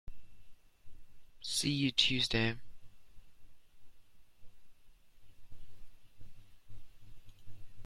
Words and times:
See 1.41 1.69
you 1.69 1.91
Tuesday! 1.91 2.55